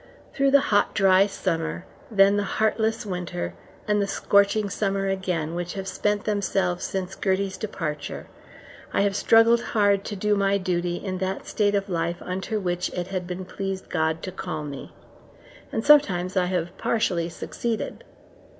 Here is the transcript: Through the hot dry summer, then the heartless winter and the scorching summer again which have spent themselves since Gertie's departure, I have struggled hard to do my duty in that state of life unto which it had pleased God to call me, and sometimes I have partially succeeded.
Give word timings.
Through 0.33 0.49
the 0.49 0.61
hot 0.73 0.95
dry 0.95 1.27
summer, 1.27 1.85
then 2.09 2.35
the 2.35 2.41
heartless 2.57 3.05
winter 3.05 3.53
and 3.87 4.01
the 4.01 4.07
scorching 4.07 4.67
summer 4.67 5.07
again 5.07 5.53
which 5.53 5.73
have 5.75 5.87
spent 5.87 6.23
themselves 6.23 6.83
since 6.83 7.15
Gertie's 7.15 7.55
departure, 7.55 8.25
I 8.93 9.01
have 9.01 9.15
struggled 9.15 9.61
hard 9.61 10.03
to 10.05 10.15
do 10.15 10.35
my 10.35 10.57
duty 10.57 10.95
in 10.95 11.19
that 11.19 11.45
state 11.45 11.75
of 11.75 11.87
life 11.87 12.19
unto 12.23 12.59
which 12.59 12.89
it 12.95 13.09
had 13.09 13.27
pleased 13.47 13.91
God 13.91 14.23
to 14.23 14.31
call 14.31 14.63
me, 14.63 14.91
and 15.71 15.85
sometimes 15.85 16.35
I 16.35 16.45
have 16.47 16.75
partially 16.79 17.29
succeeded. 17.29 18.03